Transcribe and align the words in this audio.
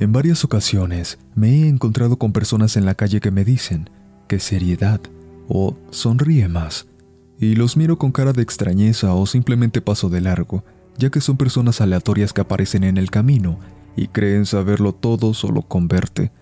En 0.00 0.12
varias 0.12 0.44
ocasiones 0.46 1.18
me 1.34 1.50
he 1.50 1.68
encontrado 1.68 2.16
con 2.16 2.32
personas 2.32 2.78
en 2.78 2.86
la 2.86 2.94
calle 2.94 3.20
que 3.20 3.30
me 3.30 3.44
dicen 3.44 3.90
que 4.28 4.40
seriedad 4.40 4.98
o 5.46 5.76
sonríe 5.90 6.48
más, 6.48 6.86
y 7.38 7.54
los 7.54 7.76
miro 7.76 7.98
con 7.98 8.10
cara 8.10 8.32
de 8.32 8.40
extrañeza 8.40 9.12
o 9.12 9.26
simplemente 9.26 9.82
paso 9.82 10.08
de 10.08 10.22
largo, 10.22 10.64
ya 10.96 11.10
que 11.10 11.20
son 11.20 11.36
personas 11.36 11.82
aleatorias 11.82 12.32
que 12.32 12.40
aparecen 12.40 12.82
en 12.84 12.96
el 12.96 13.10
camino 13.10 13.58
y 13.94 14.08
creen 14.08 14.46
saberlo 14.46 14.94
todo 14.94 15.34
solo 15.34 15.60
con 15.60 15.86
verte, 15.86 16.32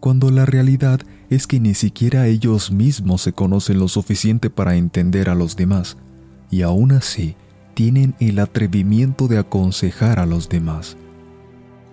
cuando 0.00 0.30
la 0.30 0.46
realidad 0.46 1.02
es 1.28 1.46
que 1.46 1.60
ni 1.60 1.74
siquiera 1.74 2.28
ellos 2.28 2.72
mismos 2.72 3.20
se 3.20 3.34
conocen 3.34 3.78
lo 3.78 3.88
suficiente 3.88 4.48
para 4.48 4.76
entender 4.76 5.28
a 5.28 5.34
los 5.34 5.54
demás, 5.54 5.98
y 6.50 6.62
aún 6.62 6.92
así 6.92 7.36
tienen 7.74 8.14
el 8.20 8.38
atrevimiento 8.38 9.28
de 9.28 9.36
aconsejar 9.36 10.18
a 10.18 10.24
los 10.24 10.48
demás. 10.48 10.96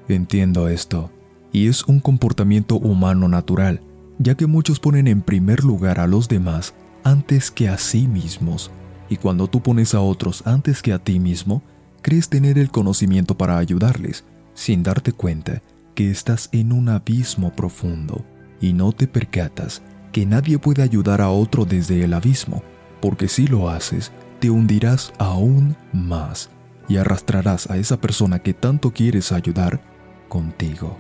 Entiendo 0.10 0.70
esto, 0.70 1.12
y 1.52 1.68
es 1.68 1.84
un 1.86 2.00
comportamiento 2.00 2.78
humano 2.78 3.28
natural, 3.28 3.82
ya 4.18 4.34
que 4.34 4.48
muchos 4.48 4.80
ponen 4.80 5.08
en 5.08 5.22
primer 5.22 5.64
lugar 5.64 6.00
a 6.00 6.08
los 6.08 6.28
demás 6.28 6.74
antes 7.04 7.52
que 7.52 7.70
a 7.70 7.78
sí 7.78 8.08
mismos, 8.08 8.72
y 9.08 9.18
cuando 9.18 9.48
tú 9.48 9.62
pones 9.62 9.94
a 9.94 10.02
otros 10.02 10.48
antes 10.48 10.82
que 10.82 10.94
a 10.94 11.00
ti 11.00 11.20
mismo, 11.20 11.62
crees 12.02 12.28
tener 12.28 12.58
el 12.58 12.72
conocimiento 12.72 13.38
para 13.38 13.60
ayudarles, 13.60 14.26
sin 14.56 14.82
darte 14.82 15.12
cuenta 15.12 15.62
que 15.94 16.10
estás 16.10 16.50
en 16.54 16.74
un 16.74 16.90
abismo 16.90 17.56
profundo, 17.56 18.26
y 18.60 18.74
no 18.74 18.92
te 18.94 19.06
percatas 19.06 19.84
que 20.12 20.26
nadie 20.26 20.58
puede 20.58 20.82
ayudar 20.82 21.22
a 21.22 21.30
otro 21.30 21.66
desde 21.66 22.04
el 22.04 22.16
abismo, 22.16 22.64
porque 23.00 23.28
si 23.28 23.46
lo 23.46 23.70
haces, 23.70 24.12
te 24.40 24.50
hundirás 24.50 25.14
aún 25.20 25.78
más 25.94 26.50
y 26.88 26.98
arrastrarás 26.98 27.70
a 27.70 27.78
esa 27.78 28.02
persona 28.02 28.40
que 28.40 28.56
tanto 28.56 28.92
quieres 28.92 29.32
ayudar 29.32 29.80
contigo. 30.30 30.98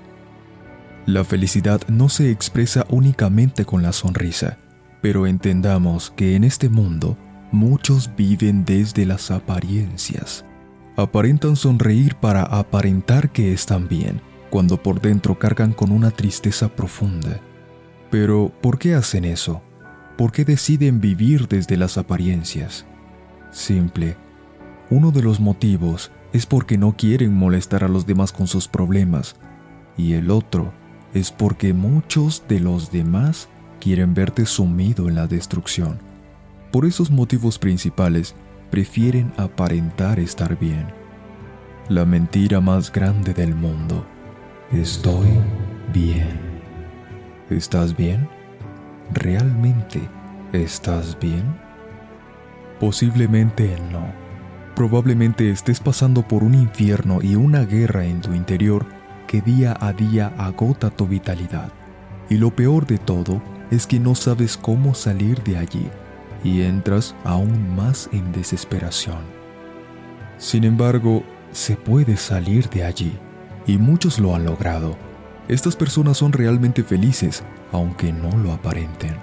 La 1.06 1.24
felicidad 1.24 1.82
no 1.88 2.10
se 2.10 2.30
expresa 2.30 2.86
únicamente 2.90 3.66
con 3.66 3.82
la 3.82 3.94
sonrisa, 3.94 4.58
pero 5.02 5.26
entendamos 5.26 6.12
que 6.12 6.36
en 6.36 6.44
este 6.44 6.70
mundo 6.70 7.18
muchos 7.52 8.12
viven 8.16 8.66
desde 8.66 9.06
las 9.06 9.32
apariencias. 9.32 10.46
Aparentan 10.98 11.56
sonreír 11.56 12.16
para 12.16 12.44
aparentar 12.44 13.32
que 13.32 13.54
están 13.54 13.88
bien, 13.88 14.22
cuando 14.50 14.82
por 14.82 15.00
dentro 15.00 15.40
cargan 15.40 15.72
con 15.72 15.92
una 15.92 16.12
tristeza 16.12 16.68
profunda. 16.68 17.40
Pero, 18.12 18.52
¿por 18.62 18.78
qué 18.78 18.96
hacen 18.96 19.24
eso? 19.24 19.62
¿Por 20.18 20.32
qué 20.32 20.44
deciden 20.44 21.00
vivir 21.00 21.48
desde 21.48 21.78
las 21.78 21.98
apariencias? 21.98 22.86
Simple. 23.52 24.18
Uno 24.92 25.12
de 25.12 25.22
los 25.22 25.40
motivos 25.40 26.12
es 26.34 26.46
porque 26.46 26.78
no 26.78 26.96
quieren 26.98 27.36
molestar 27.36 27.84
a 27.84 27.88
los 27.88 28.08
demás 28.08 28.32
con 28.32 28.48
sus 28.48 28.68
problemas 28.68 29.36
y 29.98 30.14
el 30.14 30.32
otro 30.32 30.74
es 31.14 31.32
porque 31.32 31.74
muchos 31.74 32.44
de 32.48 32.60
los 32.60 32.92
demás 32.92 33.50
quieren 33.80 34.14
verte 34.14 34.46
sumido 34.46 35.08
en 35.08 35.16
la 35.16 35.28
destrucción. 35.28 36.00
Por 36.72 36.86
esos 36.86 37.12
motivos 37.12 37.60
principales, 37.60 38.36
prefieren 38.70 39.32
aparentar 39.38 40.20
estar 40.20 40.58
bien. 40.58 40.88
La 41.88 42.06
mentira 42.06 42.62
más 42.62 42.92
grande 42.92 43.34
del 43.34 43.56
mundo. 43.56 44.06
Estoy 44.72 45.28
bien. 45.94 46.40
¿Estás 47.50 47.98
bien? 47.98 48.30
¿Realmente 49.14 50.02
estás 50.54 51.18
bien? 51.20 51.44
Posiblemente 52.80 53.76
no. 53.92 54.29
Probablemente 54.80 55.50
estés 55.50 55.82
pasando 55.82 56.26
por 56.26 56.42
un 56.42 56.54
infierno 56.54 57.20
y 57.22 57.36
una 57.36 57.66
guerra 57.66 58.06
en 58.06 58.22
tu 58.22 58.34
interior 58.34 58.86
que 59.28 59.42
día 59.42 59.76
a 59.78 59.92
día 59.92 60.34
agota 60.38 60.90
tu 60.90 61.06
vitalidad. 61.06 61.74
Y 62.30 62.36
lo 62.36 62.56
peor 62.56 62.88
de 62.88 62.98
todo 62.98 63.42
es 63.72 63.86
que 63.86 64.00
no 64.00 64.16
sabes 64.16 64.56
cómo 64.56 64.96
salir 64.96 65.44
de 65.44 65.58
allí 65.58 65.86
y 66.46 66.62
entras 66.62 67.14
aún 67.26 67.76
más 67.76 68.10
en 68.14 68.32
desesperación. 68.32 69.20
Sin 70.38 70.64
embargo, 70.64 71.24
se 71.52 71.76
puede 71.76 72.16
salir 72.16 72.70
de 72.70 72.86
allí 72.86 73.12
y 73.68 73.78
muchos 73.78 74.18
lo 74.18 74.34
han 74.34 74.46
logrado. 74.46 74.96
Estas 75.50 75.76
personas 75.76 76.16
son 76.16 76.32
realmente 76.32 76.84
felices, 76.84 77.44
aunque 77.74 78.14
no 78.14 78.32
lo 78.38 78.54
aparenten. 78.54 79.18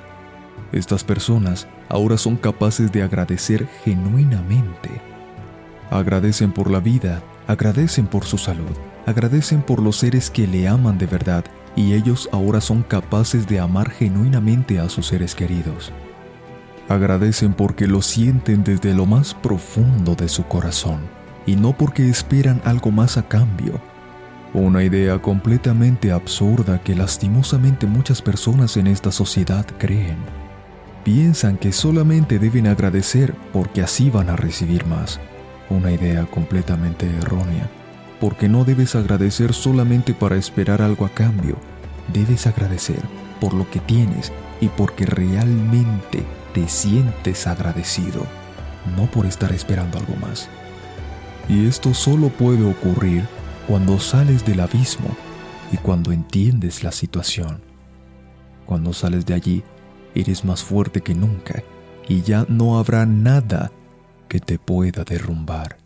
Estas 0.73 1.03
personas 1.03 1.67
ahora 1.89 2.19
son 2.19 2.37
capaces 2.37 2.93
de 2.93 3.03
agradecer 3.03 3.67
genuinamente. 3.87 5.16
Agradecen 5.91 6.53
por 6.53 6.71
la 6.71 6.81
vida, 6.81 7.23
agradecen 7.47 8.07
por 8.07 8.25
su 8.25 8.39
salud, 8.39 8.77
agradecen 9.07 9.63
por 9.63 9.81
los 9.81 9.97
seres 9.97 10.31
que 10.31 10.47
le 10.47 10.67
aman 10.67 10.99
de 10.99 11.07
verdad 11.07 11.45
y 11.77 11.93
ellos 11.93 12.29
ahora 12.33 12.61
son 12.61 12.83
capaces 12.83 13.47
de 13.47 13.61
amar 13.61 13.91
genuinamente 13.91 14.81
a 14.81 14.89
sus 14.89 15.07
seres 15.07 15.35
queridos. 15.35 15.93
Agradecen 16.89 17.53
porque 17.53 17.87
lo 17.87 18.03
sienten 18.03 18.65
desde 18.65 18.95
lo 18.95 19.07
más 19.07 19.35
profundo 19.35 20.15
de 20.15 20.29
su 20.29 20.45
corazón 20.47 21.01
y 21.45 21.55
no 21.55 21.77
porque 21.77 22.09
esperan 22.09 22.61
algo 22.65 22.91
más 22.91 23.17
a 23.17 23.29
cambio. 23.29 23.81
Una 24.55 24.83
idea 24.83 25.21
completamente 25.21 26.13
absurda 26.13 26.81
que 26.81 26.95
lastimosamente 26.95 27.87
muchas 27.87 28.23
personas 28.23 28.77
en 28.77 28.87
esta 28.87 29.13
sociedad 29.13 29.67
creen 29.79 30.17
piensan 31.05 31.57
que 31.57 31.71
solamente 31.71 32.41
deben 32.41 32.67
agradecer 32.67 33.33
porque 33.53 33.81
así 33.81 34.11
van 34.11 34.29
a 34.29 34.35
recibir 34.35 34.87
más. 34.87 35.21
Una 35.69 35.93
idea 35.93 36.27
completamente 36.27 37.07
errónea, 37.07 37.69
porque 38.21 38.49
no 38.49 38.65
debes 38.65 38.95
agradecer 38.95 39.53
solamente 39.53 40.15
para 40.15 40.37
esperar 40.37 40.81
algo 40.81 41.05
a 41.05 41.11
cambio, 41.11 41.57
debes 42.13 42.47
agradecer 42.47 43.01
por 43.41 43.53
lo 43.53 43.69
que 43.71 43.81
tienes 43.81 44.33
y 44.61 44.69
porque 44.69 45.07
realmente 45.07 46.25
te 46.55 46.69
sientes 46.69 47.47
agradecido, 47.47 48.25
no 48.97 49.07
por 49.07 49.27
estar 49.27 49.53
esperando 49.53 49.99
algo 49.99 50.17
más. 50.17 50.49
Y 51.49 51.67
esto 51.67 51.95
solo 51.95 52.29
puede 52.29 52.65
ocurrir 52.65 53.25
cuando 53.67 53.99
sales 53.99 54.45
del 54.45 54.61
abismo 54.61 55.09
y 55.73 55.77
cuando 55.77 56.13
entiendes 56.13 56.83
la 56.83 56.93
situación. 56.93 57.61
Cuando 58.65 58.93
sales 58.93 59.27
de 59.27 59.35
allí, 59.35 59.63
eres 60.15 60.45
más 60.45 60.63
fuerte 60.63 61.03
que 61.03 61.15
nunca 61.15 61.63
y 62.09 62.23
ya 62.23 62.47
no 62.49 62.79
habrá 62.79 63.07
nada 63.07 63.71
que 64.37 64.41
te 64.41 64.59
pueda 64.59 65.03
derrumbar. 65.03 65.86